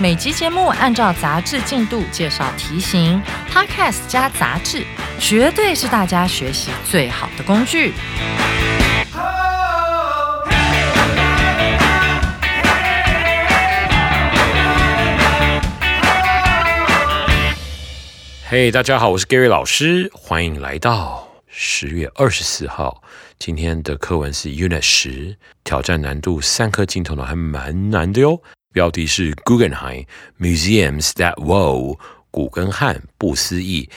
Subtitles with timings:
[0.00, 4.84] 每集节目按照杂志进度介绍题型，Podcast 加杂志，
[5.18, 7.92] 绝对是大家学习最好的工具。
[18.48, 23.02] 嘿，大家好，我是 Gary 老师，欢迎来到十月二十四号。
[23.38, 28.42] 今天的课文是 Unit 十，挑战难度三颗镜头呢，还蛮难的哟。
[28.73, 30.05] 标题是 Guggenheim
[30.39, 31.97] Museums That Wow，
[32.31, 33.89] 古根汉不思议。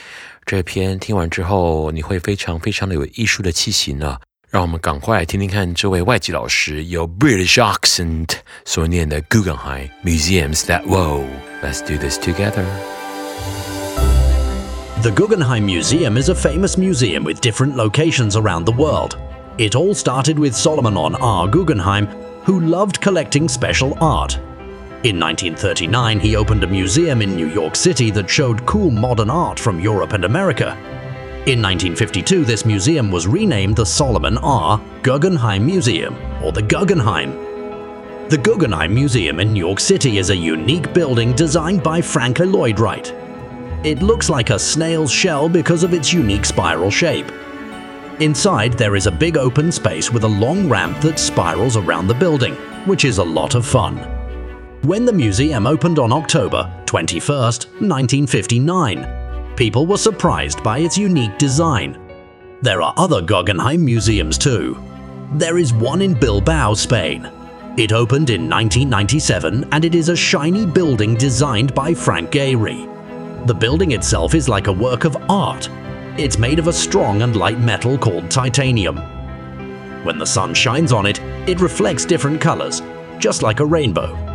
[0.45, 4.17] 这篇听完之后，你会非常非常的有艺术的气息呢。
[4.49, 8.31] 让我们赶快来听听看这位外籍老师有 British accent
[8.65, 12.65] 所念的 Guggenheim Museums That Wow。Let's do this together.
[15.03, 19.17] The Guggenheim Museum is a famous museum with different locations around the world.
[19.57, 21.47] It all started with Solomon R.
[21.47, 22.07] Guggenheim,
[22.43, 24.37] who loved collecting special art.
[25.06, 29.56] in 1939, he opened a museum in New York City that showed cool modern art
[29.56, 30.72] from Europe and America.
[31.46, 34.82] In 1952, this museum was renamed the Solomon R.
[35.04, 37.30] Guggenheim Museum, or the Guggenheim.
[38.30, 42.80] The Guggenheim Museum in New York City is a unique building designed by Frank Lloyd
[42.80, 43.14] Wright.
[43.84, 47.30] It looks like a snail's shell because of its unique spiral shape.
[48.18, 52.14] Inside, there is a big open space with a long ramp that spirals around the
[52.14, 54.15] building, which is a lot of fun.
[54.82, 61.98] When the museum opened on October 21, 1959, people were surprised by its unique design.
[62.62, 64.78] There are other Guggenheim museums too.
[65.34, 67.30] There is one in Bilbao, Spain.
[67.76, 72.92] It opened in 1997 and it is a shiny building designed by Frank Gehry.
[73.46, 75.68] The building itself is like a work of art
[76.18, 78.96] it's made of a strong and light metal called titanium.
[80.02, 82.80] When the sun shines on it, it reflects different colors,
[83.18, 84.25] just like a rainbow.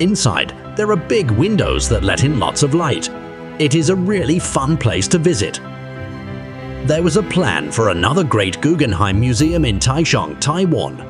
[0.00, 3.10] Inside, there are big windows that let in lots of light.
[3.58, 5.60] It is a really fun place to visit.
[6.86, 11.00] There was a plan for another great Guggenheim Museum in Taichung, Taiwan.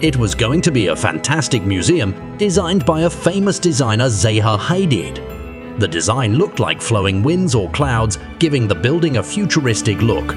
[0.00, 5.80] It was going to be a fantastic museum designed by a famous designer Zaha Hadid.
[5.80, 10.36] The design looked like flowing winds or clouds, giving the building a futuristic look.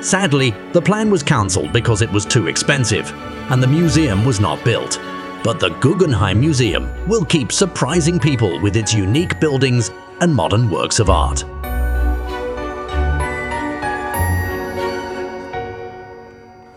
[0.00, 3.12] Sadly, the plan was cancelled because it was too expensive,
[3.52, 5.00] and the museum was not built.
[5.43, 9.89] But the Guggenheim Museum will keep surprising people with its unique buildings
[10.19, 11.43] and modern works of art.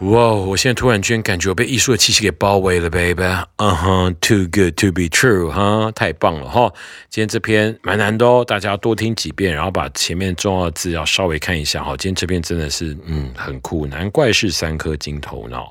[0.03, 0.33] 哇！
[0.33, 3.23] 我现在突然间感觉我被艺术的气息给包围了，baby。
[3.57, 6.73] 嗯哼，too good to be true，哈，太棒了哈！
[7.11, 11.95] 今天这篇蛮难的哦，大家要多听几遍，然后把前面重要的字要稍微看一下哈。
[11.99, 15.71] 今天这篇真的是，嗯，很酷，难怪是三颗金头脑。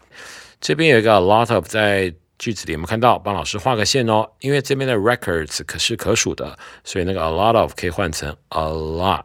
[0.61, 9.23] 这边有一个 a lot of 在句子里，我们看到帮老师画个线哦，因为这边的 records 可是可数的，所以那个 a lot of 可以换成 a lot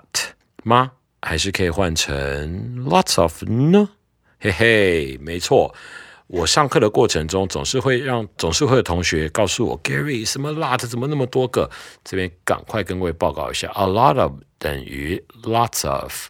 [0.64, 0.92] 吗？
[1.20, 3.88] 还是可以换成 lots of 呢？
[4.40, 5.74] 嘿嘿，没错。
[6.28, 11.70] 我上课的过程中，总是会让总是会有同学告诉我，Gary，什么 lot 怎么那么多个？
[12.02, 16.28] 这边赶快跟各位报告一下，a lot of 等于 lots of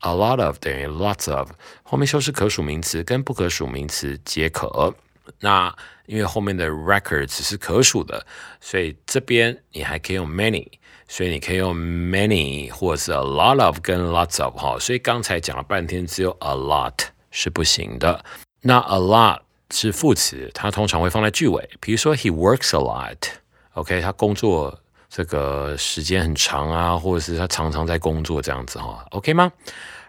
[0.00, 1.50] of，a lot of 等于 lots of，
[1.82, 4.94] 后面修饰可数名词跟不可数名词皆可。
[5.40, 5.74] 那
[6.06, 8.26] 因为后面的 records 是可数的，
[8.60, 10.66] 所以这边你还可以用 many。
[11.12, 16.94] 所以你可以用 many 或者是 a lot of 跟 lots of 哈，所以刚才讲了半天，只有 a lot
[17.32, 18.24] 是不行的。
[18.60, 19.40] 那 a lot
[19.72, 21.68] 是副词，它通常会放在句尾。
[21.80, 24.78] 比如说 he works a lot，OK，他工作
[25.10, 29.50] 这个时间很长啊，或者是他常常在工作这样子哈，OK 吗？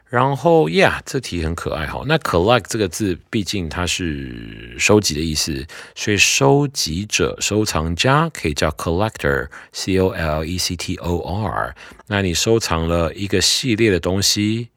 [0.08, 2.04] 然后，Yeah，这题很可爱哈。
[2.06, 5.66] 那 collect 这个字，毕竟它是收集的意思，
[5.96, 11.74] 所以收集者、收藏家可以叫 collector，c o l e c t o r。
[12.08, 14.68] 那你收藏了一个系列的东西，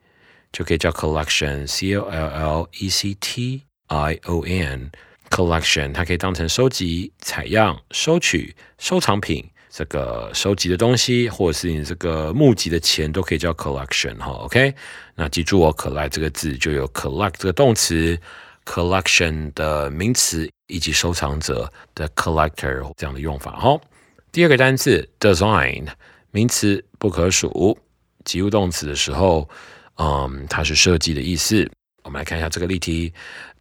[0.52, 4.90] 就可以叫 collection，c o l l e c t i o n。
[5.30, 9.50] collection 它可以当成收集、采样、收取、收藏品。
[9.76, 14.72] 这个收集的东西，或者是你这个募集的钱，都可以叫 collection 哈，OK？
[15.16, 18.16] 那记住哦，collect 这个字就有 collect 这个动词
[18.64, 23.76] ，collection 的名词，以及收藏者的 collector 这样的用法哈。
[24.30, 25.88] 第二个单词 design
[26.30, 27.76] 名词不可数，
[28.24, 29.48] 及物动词的时候，
[29.96, 31.68] 嗯，它是设计的意思。
[32.04, 33.12] 我们来看一下这个例题。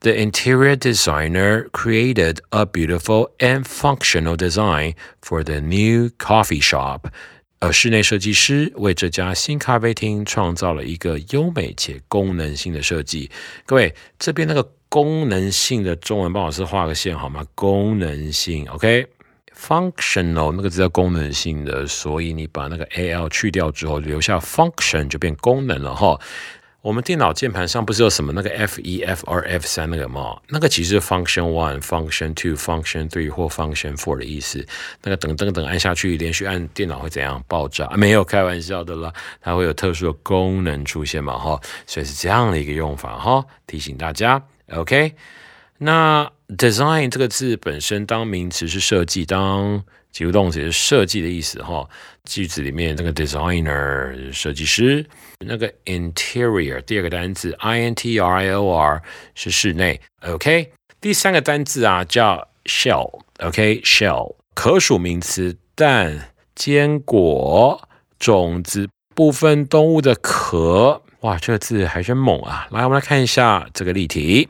[0.02, 7.10] The interior designer created a beautiful and functional design for the new coffee shop.
[7.60, 13.28] 而室内设计师为这家新咖啡厅创造了一个优美且功能性的设计。
[13.66, 17.44] 各位，这边那个功能性的中文帮老师画个线好吗？
[17.56, 26.16] 功能性，OK？Functional 那个字叫功能性的，所以你把那个 al 去掉之后，留下 function 就变功能了哈。
[26.83, 30.37] 我们电脑键盘上不是有什么那个 F 一、F 二、F 三那个吗？
[30.49, 34.67] 那个其实是 Function One、Function Two、Function Three 或 Function Four 的意思。
[35.01, 37.41] 那个等等等按下去，连续按电脑会怎样？
[37.47, 37.87] 爆炸？
[37.95, 41.39] 没有开玩笑的啦，它会有特殊的功能出现嘛？
[41.39, 41.57] 哈，
[41.87, 43.45] 所以是这样的一个用法哈。
[43.65, 44.43] 提醒大家
[44.73, 45.13] ，OK？
[45.77, 51.85] 那 Design 这个字本身当名词是设计，当及物动词是设计的意思哈。
[52.23, 55.05] 句子里面这个 designer 设计师，
[55.45, 59.01] 那个 interior 第二个单词 i n t r i o r
[59.35, 60.71] 是室内，OK。
[61.01, 71.01] 第三个单词啊叫 shell，OK，shell 可数名词，蛋、坚果、种子、部分动物的壳。
[71.19, 72.67] 哇，这个字还真猛啊！
[72.71, 74.49] 来，我们来看一下这个例题。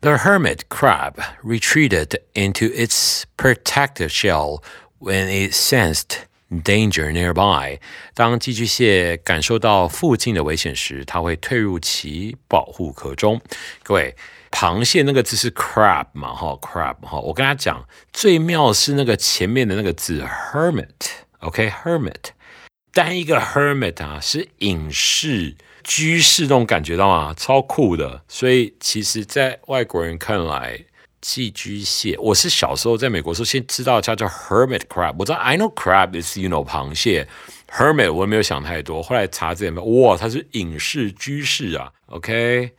[0.00, 4.62] The hermit crab retreated into its protective shell
[5.00, 6.18] when it sensed
[6.50, 7.78] danger nearby。
[8.14, 13.40] 当寄居蟹感受到附近的危险时，它会退入其保护壳中。
[13.82, 14.14] 各位，
[14.50, 16.32] 螃蟹那个字是 crab 嘛？
[16.32, 17.18] 哈，crab 哈。
[17.18, 20.86] 我跟他讲，最妙是那个前面的那个字 hermit。
[21.40, 22.30] OK，hermit，
[22.92, 25.54] 单一个 hermit 啊，是隐士、
[25.84, 27.34] 居士那种感觉到吗？
[27.36, 28.22] 超酷的。
[28.26, 30.84] 所以其实，在外国人看来，
[31.26, 35.12] 寄居蟹，我是小时候在美国时候先知道它叫 hermit crab。
[35.18, 37.26] 我知道 I know crab is you know 螃蟹
[37.68, 39.02] ，hermit 我也没有想太多。
[39.02, 41.92] 后来查字典，哇，它是隐士居士啊。
[42.06, 42.70] OK，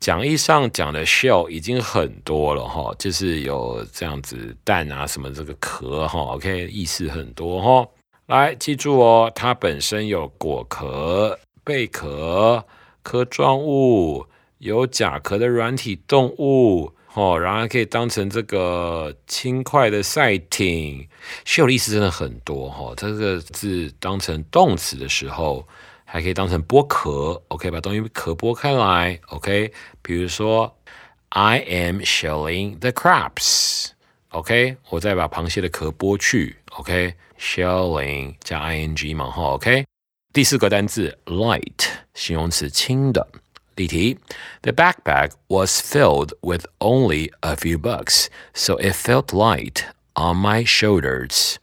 [0.00, 6.34] 讲义上讲的 shell 已经很多了哈，就是有这样子蛋啊什么这个壳哈。
[6.34, 7.88] OK，意思很多哈。
[8.26, 12.66] 来记住哦，它本身有果壳、贝壳、
[13.04, 14.26] 壳状物，
[14.58, 16.92] 有甲壳的软体动物。
[17.14, 21.06] 哦，然后可以当成这个轻快的赛艇，
[21.44, 22.94] 秀的意思真的很多哈。
[22.96, 25.68] 这个字当成动词的时候，
[26.06, 29.70] 还可以当成剥壳，OK，把东西壳剥开来，OK。
[30.00, 30.74] 比如说
[31.28, 39.84] ，I am shelling the crabs，OK，我再把螃蟹的壳剥去，OK，shelling 加 ing 嘛，哈，OK。
[40.32, 43.28] 第四个单字 light，形容词轻的。
[43.75, 44.17] 例题：
[44.63, 49.83] The backpack was filled with only a few bucks, so it felt light
[50.15, 51.57] on my shoulders.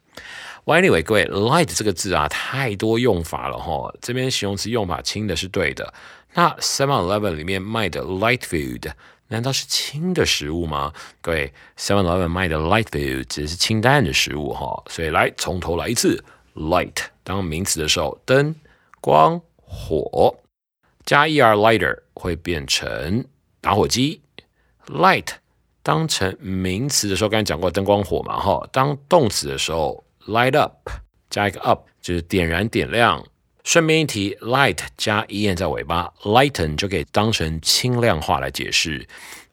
[0.64, 3.93] Well, anyway，各位，light 这个字啊，太多用法了哈。
[4.00, 5.93] 这边形容词用法轻的是对的。
[6.35, 8.93] 那 Seven Eleven 里面卖的 light food，
[9.28, 10.93] 难道是轻的食物吗？
[11.21, 14.83] 各位，Seven Eleven 卖的 light food 只是清淡的食物哈。
[14.88, 18.54] 所以来从头来一次，light 当名词的时候，灯、
[19.00, 20.38] 光、火。
[21.10, 23.25] 加 er lighter 会变成
[23.60, 24.22] 打火机
[24.86, 25.25] ，light
[25.82, 30.88] 当成名词的时候，刚才讲过灯光火嘛，哈，当动词的时候，light up
[31.28, 33.25] 加一个 up 就是点燃点亮。
[33.63, 39.08] 顺便一提，light 加 en 在尾巴，lighten 就可以当成轻量化来解释。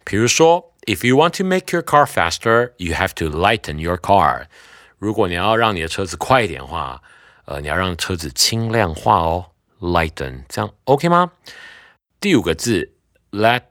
[0.05, 4.45] 比如说，if you want to make your car faster, you have to lighten your car。
[4.99, 7.01] 如果你要让你的车子快一点的话，
[7.47, 9.47] 呃，你要让车子轻量化哦。
[9.81, 11.33] lighten，这样 OK 吗？
[12.21, 12.93] 第五个字
[13.31, 13.63] let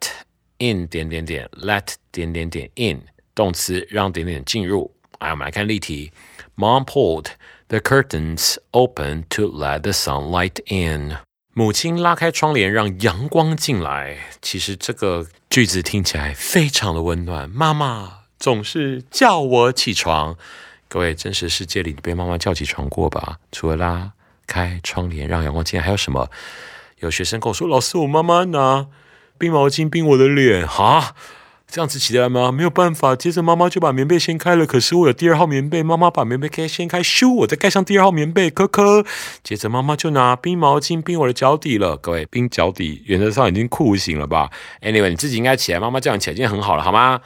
[0.59, 4.95] in 点点点，let 点点点 in 动词让点点进入。
[5.19, 6.11] 来，我们来看例题。
[6.55, 7.27] Mom pulled
[7.67, 11.17] the curtains open to let the sunlight in。
[11.53, 14.17] 母亲拉开窗帘让阳光进来。
[14.41, 17.49] 其实这个句子听起来非常的温暖。
[17.49, 20.37] 妈妈总是叫我起床。
[20.87, 23.39] 各位，真实世界里你被妈妈叫起床过吧？
[23.51, 24.11] 除了拉。
[24.47, 26.29] 开窗帘让阳光进来，还有什么？
[26.99, 28.87] 有学生跟我说：“老师，我妈妈拿
[29.37, 31.15] 冰毛巾冰我的脸，哈。”
[31.67, 32.51] 这样子起来吗？
[32.51, 33.15] 没有办法。
[33.15, 39.03] 接着妈妈就把棉被掀开了，可是我有第二号棉被，妈妈把棉被开掀开，咻，我再盖上第二号棉被，科科。
[39.43, 41.97] 接着妈妈就拿冰毛巾冰我的脚底了。
[41.97, 47.19] 各位，冰脚底原则上已经酷刑了吧？Anyway，你自己应该起来，妈妈这样起来已经很好了，好吗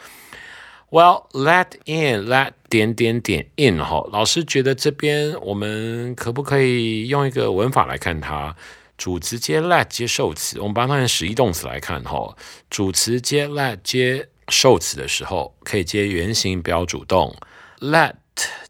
[0.91, 4.08] ？Well, let in, let 点点点 in 哈。
[4.12, 8.55] 老师觉得这边我们可不可以用一个文法来看它？
[8.98, 12.36] 主词接 let 接受词，我们把它当成实义动词来看哈。
[12.69, 17.34] 主词接 let 接受词的时候，可以接原形表主动
[17.79, 18.15] ；let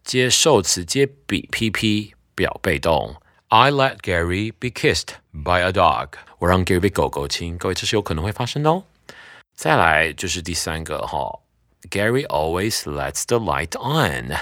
[0.03, 3.15] 接受词接 be PP 表被动。
[3.47, 6.09] I let Gary be kissed by a dog。
[6.37, 8.83] 我让 Gary 被狗狗亲，各位这是有可能会发生的哦。
[9.55, 11.38] 再来就是第三个哈
[11.89, 14.35] ，Gary always lets the light on。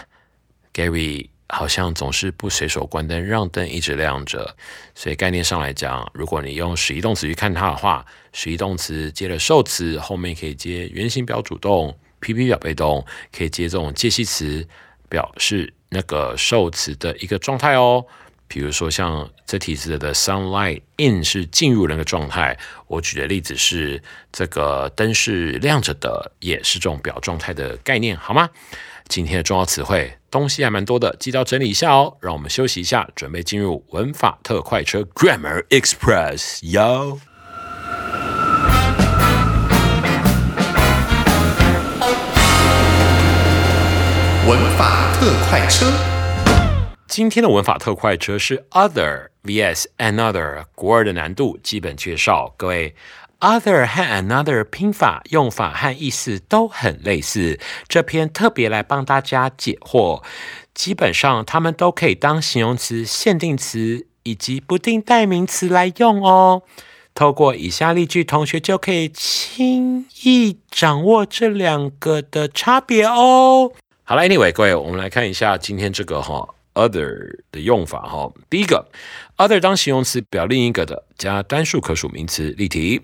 [0.73, 4.55] Gary 好像总是不随手关灯，让灯一直亮着。
[4.93, 14.67] 所以概念上来讲，如果你用实义动词去看它的话，实义动词接了受词，后面可以接原形表主动，PP 表被动，可以接这种介系词，
[15.07, 18.05] 表示那个受词的一个状态哦。
[18.47, 22.57] 比如说像这题字的 sunlight in 是进入那个状态。
[22.87, 24.01] 我举的例子是
[24.31, 28.49] 这个灯是亮着的，也是这种表状态的概念，好吗？
[29.09, 32.17] 今天的重要词汇东西还蛮多的，记到整理一下哦。
[32.19, 37.19] 让我们休息一下，准备进入文法特快车 Grammar Express 哟。
[44.45, 45.91] 文法特快车，
[47.17, 52.93] 今天的文法特快车是 Other vs Another，国二的难度基本介绍，各位。
[53.39, 60.21] Other 和 another 拼法、用法和意思都很类似，这篇特别来帮大家解惑。
[60.75, 66.61] 基本上，它们都可以当形容词、限定词以及不定代名词来用哦。
[67.15, 73.71] 透过以下例句，同学就可以轻易掌握这两个的差别哦。
[74.03, 76.47] 好了，Anyway，各位，我们来看一下今天这个哈
[76.77, 78.31] other 的用法哈。
[78.49, 78.87] 第一个
[79.37, 82.51] ，other 当形容词表另一个的，加单数可数名词。
[82.51, 83.01] 例题。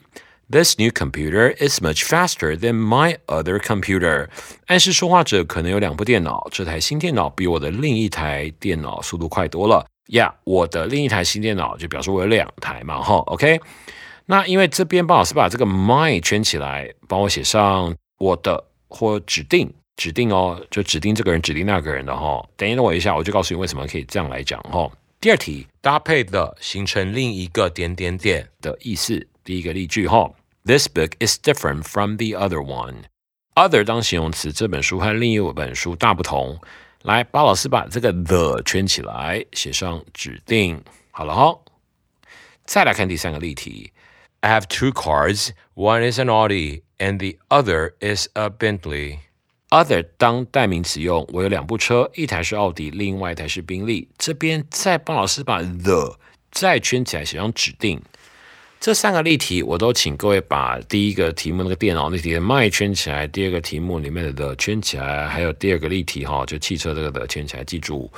[0.52, 4.28] This new computer is much faster than my other computer。
[4.68, 9.88] 暗示说话者可能有两部电脑，这台新电脑比我的另一台电脑速度快多了。
[10.10, 13.60] 呀，我的另一台新电脑就表示我有两台嘛，哈，OK。
[14.26, 22.44] 那因为这边帮老师把这个 my 圈起来，帮我写上我的或指定指定哦，就指定这个人指定那个人的哈。
[22.56, 24.92] 等一等我一下，我就告诉你为什么可以这样来讲哈。
[25.20, 29.28] 第二题搭配的形成另一个点点点的意思。
[29.44, 30.32] 第一个例句哈
[30.66, 33.04] ，This book is different from the other one。
[33.56, 36.60] other 当形容词，这本书和另一本书大不同。
[37.04, 40.82] 来，巴老师把这个 the 圈起来，写上指定。
[41.12, 41.60] 好了哈，
[42.66, 43.92] 再来看第三个例题。
[44.40, 45.52] I have two cars.
[45.76, 49.20] One is an Audi, and the other is a Bentley.
[49.74, 54.08] Other 当代名词用，我有两部车，一台是奥迪，另外一台是宾利。
[54.20, 56.20] 这边再帮老师把 the
[56.52, 58.00] 再圈起来，写上指定。
[58.80, 67.64] 这三个例题，我都请各位把第一个题目那个电脑那题的 my 圈起来，第二个题目里面的 the 圈起来，还有第二个例题哈，就汽车这个的圈起来。
[67.64, 68.12] 记住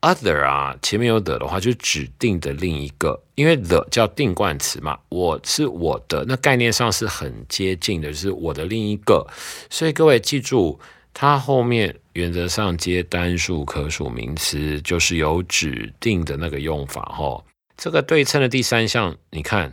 [0.00, 9.26] ，other 啊，前面有 the 的话，就是指定的另一个，因为 the 叫定冠词嘛，我是我的，那概念上是很接近的，就是我的另一个。
[9.70, 10.78] 所以各位记住，
[11.12, 17.44] 它后面原则上接单数可数名词，就是有指定的那个用法哈。
[17.76, 19.72] 这个对称的第三项，你看，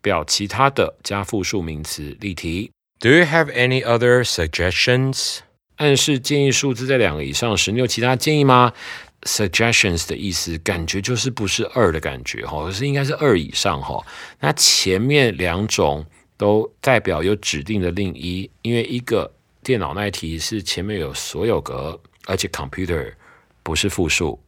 [0.00, 2.16] 表其他的加复数名词。
[2.20, 5.38] 例题：Do you have any other suggestions？
[5.76, 8.72] 暗示建议数字在两个以上时，你有其他建议吗
[9.22, 14.04] ？Suggestions 的意思，感觉就是不是二的感觉哈，可是应该是二以上哈。
[14.40, 16.06] 那前面两种
[16.36, 19.30] 都代表有指定的另一，因为一个
[19.62, 23.12] 电脑那一题是前面有所有格，而且 computer
[23.62, 24.38] 不是复数。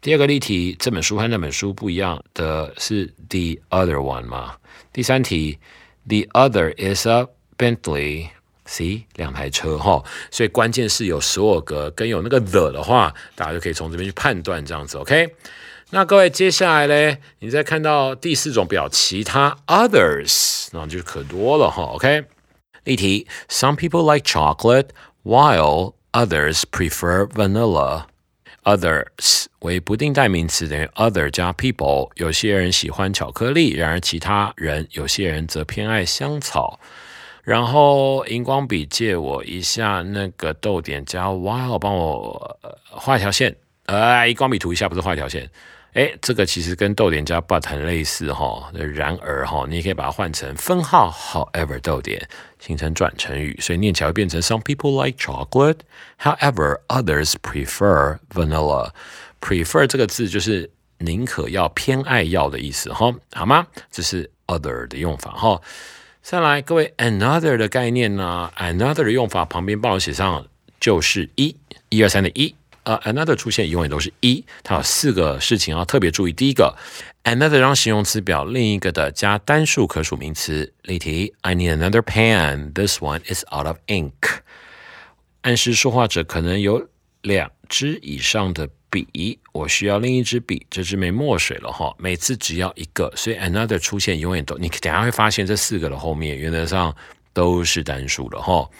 [0.00, 4.56] 第二个例题，这本书和那本书不一样的是 the other one 吗？
[4.92, 5.58] 第三题
[6.06, 7.26] ，the other is a
[8.66, 15.34] C 两台车哈，所以关键是有所有格跟有那个 the 的话，大家就可以从这边去判断这样子，OK？
[15.90, 22.24] 那各位接下来呢，你再看到第四种表其他 others，那就可多了哈，OK？
[22.84, 24.88] 例题，Some people like chocolate
[25.22, 28.04] while others prefer vanilla。
[28.64, 32.10] Others 为不定代名词，等于 other 加 people。
[32.14, 36.80] 有些人喜欢巧克力，然而其他人，有些人则偏爱香草。
[37.44, 42.58] 然后荧光笔借我一下，那个逗点加 while，帮我
[42.90, 43.54] 画一条线。
[43.84, 45.48] 呃，荧光笔涂一下，不是画一条线。
[45.92, 48.68] 哎，这个其实跟逗点加 but 很类似哈。
[48.72, 52.26] 然而哈，你也可以把它换成分号，however 逗点
[52.58, 55.80] 形成转成语，所以念起来会变成 Some people like chocolate,
[56.18, 58.90] however others prefer vanilla.
[59.40, 63.66] Prefer 这个字就是宁可要、偏爱要的意思哈，好吗？
[63.92, 65.60] 这是 other 的用法哈。
[66.26, 70.46] 再来，各位 another 的概念呢？another 的用法旁边帮我写上
[70.80, 71.54] 就是一，
[71.90, 72.54] 一二三的一。
[72.84, 76.32] 呃，another 出现永远都是一，它有四个事情要特别注意。
[76.32, 76.74] 第一个
[77.24, 80.72] ，another 让形容词表另一个的加单数可数名词。
[80.84, 82.72] 例题：I need another pen.
[82.72, 84.12] This one is out of ink.
[85.42, 86.88] 暗示说话者可能有
[87.20, 91.92] 两支以上的笔，我需要另一支笔，这支没墨水了哈。
[91.98, 96.94] 每次只要一个，所以 another 出现永远都，你等下会发现这四个的后面原则上
[97.32, 98.70] 都是单数的哈。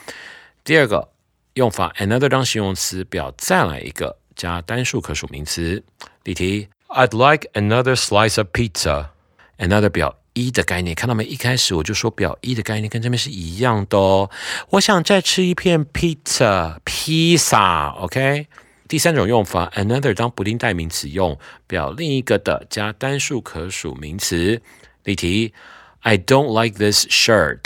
[0.62, 1.08] 第二个。
[1.54, 5.80] 用法 another 当形容词表再来一个加单数可数名词。
[6.24, 9.10] 例题：I'd like another slice of pizza。
[9.58, 11.22] another 表一的概念，看到没？
[11.22, 14.28] 一开始我就说表一的概念跟这边是一样的哦。
[14.70, 17.90] 我想再吃一片 pizza，披萨。
[18.00, 18.48] OK。
[18.86, 24.60] 第三种用法 another 当不定代名词用，表另一个的加单数可数名词。
[25.04, 25.54] 例题
[26.00, 27.62] ：I don't like this shirt。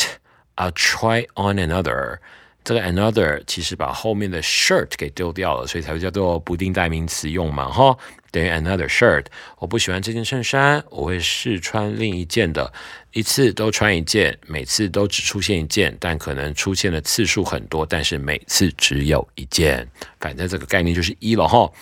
[0.56, 2.18] I'll try on another。
[2.68, 7.96] 这个 another 其实把后面的 shirt 给丢掉了，所以才会叫做不定代名词用嘛，哈，
[8.30, 9.24] 等于 another shirt。
[9.56, 12.70] 我不喜欢这件衬衫，我会试穿另一件的，
[13.12, 19.88] 一次都穿一件，每次都只出现一件，但可能出现的次数很多，但是每次只有一件，
[20.20, 21.72] 反正这个概念就是一了，哈。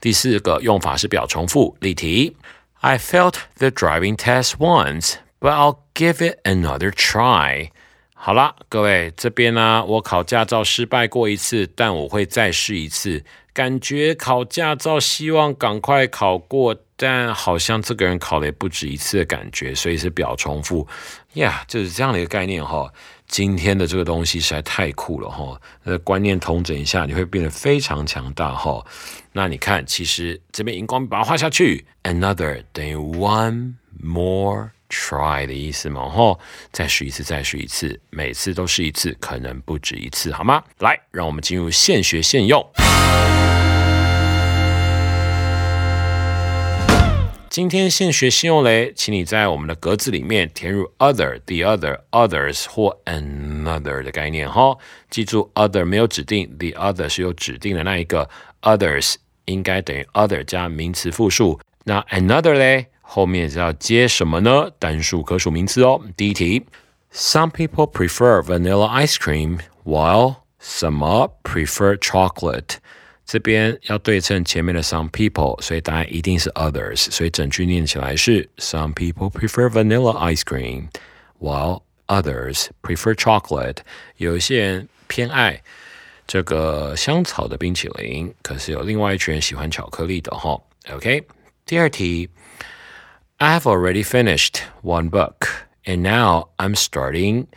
[0.00, 2.36] 第四个用法是表重复，例题
[2.78, 7.70] ：I failed the driving test once, but I'll give it another try。
[8.20, 13.24] 好了，各位这边呢，我考驾照失败过一次，但我会再试一次。
[13.52, 20.86] 感觉考驾照希望赶快考过，但好像这个人考了也不止一次的感觉，所以是表重复
[21.34, 22.92] 呀，就是这样的一个概念哈。
[23.28, 28.84] 今天的这个东西实在太酷了哈，呃，观念统整一下，你会变得非常强大哈。
[29.32, 34.70] 那你看，其实这边荧光笔把它画下去，another 等于 one more。
[34.88, 36.38] Try 的意思嘛，吼，
[36.72, 40.62] 再试一次，再试一次，每次都试一次，可能不止一次，好吗？
[40.78, 42.66] 来，让我们进入现学现用。
[47.50, 54.76] 今天现学现用嘞，请你在我们的格子里面填入 other、the other、others 或 another 的概念，哈，
[55.10, 58.28] 记住 other 没有指定，the other 是有指定的那一个
[58.62, 62.86] ，others 应该等于 other 加名词复数，那 another 嘞？
[63.07, 64.69] 后面是要接什么呢？
[64.79, 66.01] 单数可数名词哦。
[66.15, 66.65] 第一题，
[67.11, 72.77] Some people prefer vanilla ice cream, while some prefer chocolate。
[73.25, 77.09] 这边要对称前面的 some people，所以答案一定是 others。
[77.11, 80.87] 所以整句念起来是：Some people prefer vanilla ice cream,
[81.39, 83.77] while others prefer chocolate。
[84.17, 85.61] 有一些人偏爱
[86.25, 90.59] 这个香草的冰淇淋，可是有另外一群人喜欢巧克力的哈。
[90.91, 91.25] OK，
[91.65, 92.29] 第二题。
[93.37, 95.47] I have already finished one book,
[95.85, 97.47] and now I'm starting.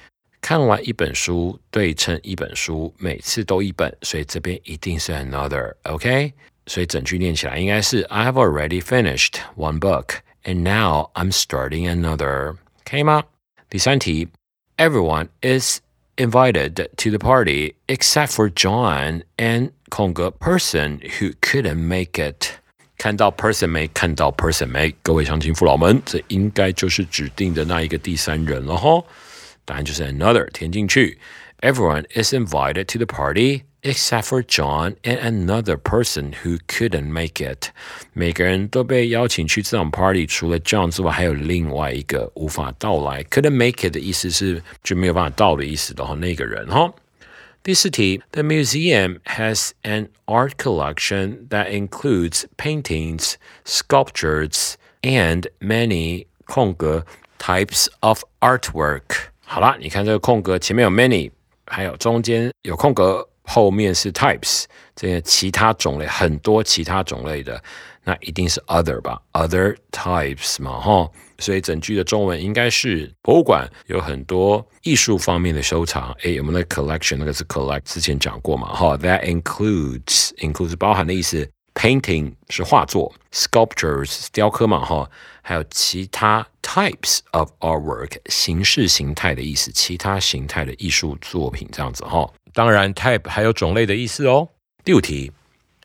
[0.40, 6.32] 看完一本书对称一本书，每次都一本，所以这边一定是 another，OK？、Okay?
[6.66, 13.24] 所以整句念起来应该是 I have already finished one book, and now I'm starting another，可以吗？
[13.68, 14.28] 第三题，
[14.76, 15.80] Everyone is
[16.16, 22.52] invited to the party except for John and 空格 person who couldn't make it。
[23.00, 23.86] 看到 person 没？
[23.88, 24.92] 看到 person 没？
[25.02, 29.02] 各位乡亲父老们，这应该就是指定的那一个第三人了哈。
[29.64, 31.18] 答案就是 another，填进去。
[31.60, 37.70] Everyone is invited to the party except for John and another person who couldn't make it。
[38.12, 43.22] 每个人都被邀请去这场 party，除了 John 之外，还有另外一个无法到来。
[43.24, 46.92] couldn't make it 的意思是就没有办法到的意思的哈，那个人哈。
[47.62, 57.04] 第四题，The museum has an art collection that includes paintings, sculptures, and many 空格
[57.38, 59.02] types of artwork。
[59.44, 61.32] 好了，你看这个空格前面有 many，
[61.66, 67.60] 还有中间有空格，后面是 types，这些其他种类很多其他种类的，
[68.04, 69.20] 那一定是 other 吧？
[69.32, 71.10] other types 嘛，哈。
[71.41, 76.15] 所以整句的中文应该是博物馆有很多艺术方面的收藏。
[76.21, 81.49] 诶，我们的 collection 那个是 collect，之前讲过嘛，哈，that includes includes 包含的意思。
[81.73, 85.09] Painting 是画作，sculptures 雕刻嘛，哈，
[85.41, 92.29] 还有其他 types of artwork 形式形态的意思，其他形态的艺术作品这样子哈。
[92.53, 94.49] 当然，type 还有种类的意思哦。
[94.83, 95.31] 第五题，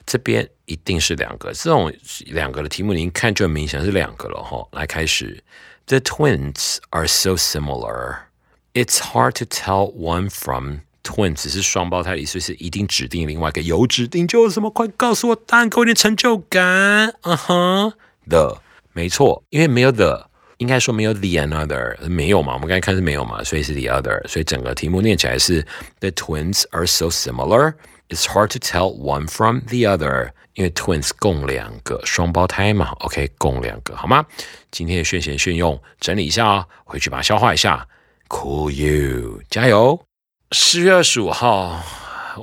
[0.05, 1.53] 这边一定是两个。
[1.53, 1.93] 这种
[2.27, 4.67] 两个的题目，你一看就很明显是两个了哈。
[4.73, 5.43] 来开始
[5.87, 8.19] ，The twins are so similar,
[8.75, 14.71] it's hard to tell one from twins 是双胞胎的意思，是一定指定另外一个，有指定就有什么？
[14.71, 17.15] 快告诉我答案，给我点成就感。
[17.23, 17.93] 嗯哼
[18.29, 18.61] ，the
[18.93, 20.29] 没错，因为没有 the。
[20.59, 22.55] 应该说没有 the another 没有嘛？
[22.55, 24.27] 我们刚才看是没有嘛，所以是 the other。
[24.27, 25.67] 所以整个题目念起来是
[26.01, 27.75] The twins are so similar,
[28.09, 30.31] it's hard to tell one from the other。
[30.55, 34.25] 因为 twins 共两个双胞胎嘛，OK，共两个好吗？
[34.71, 37.87] 今天的炫贤炫用整理一下啊，回去把它消化一下。
[38.29, 40.01] Cool you，加油！
[40.53, 41.83] 十月二十五号，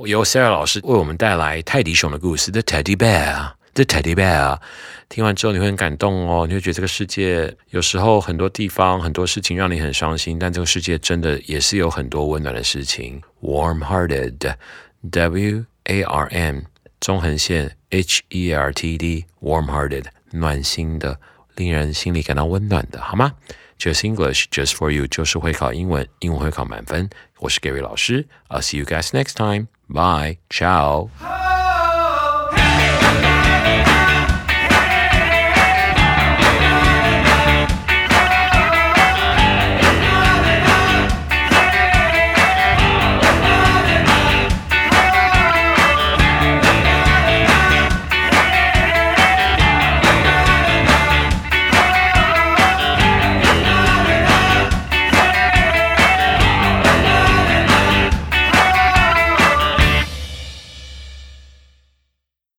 [0.04, 3.54] 由 Sarah 老师为我们带来泰迪熊的故事，The Teddy Bear。
[3.74, 4.60] The Teddy Bear，
[5.08, 13.20] 听完之后你会很感动哦，你会觉得这个世界有时候很多地方很多事情让你很伤心，但这个世界真的也是有很多温暖的事情。
[13.42, 16.60] Warm-hearted，W A R M，
[17.00, 21.18] 中横线 H E R T D，Warm-hearted，暖心的，
[21.56, 23.32] 令人心里感到温暖的，好吗
[23.78, 27.10] ？Just English，Just for you，就是会考英文，英文会考满分。
[27.40, 29.66] 我是 Gary 老师，I'll see you guys next time.
[29.88, 31.53] Bye，ciao。